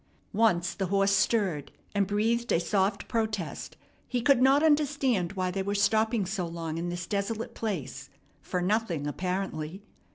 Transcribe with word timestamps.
Once 0.33 0.73
the 0.73 0.87
horse 0.87 1.11
stirred 1.11 1.71
and 1.93 2.07
breathed 2.07 2.51
a 2.51 2.59
soft 2.59 3.07
protest. 3.07 3.77
He 4.07 4.19
could 4.23 4.41
not 4.41 4.63
understand 4.63 5.33
why 5.33 5.51
they 5.51 5.61
were 5.61 5.75
stopping 5.75 6.25
so 6.25 6.47
long 6.47 6.79
in 6.79 6.89
this 6.89 7.05
desolate 7.05 7.53
place, 7.53 8.09
for 8.41 8.63
nothing 8.63 9.05
apparently. 9.05 9.83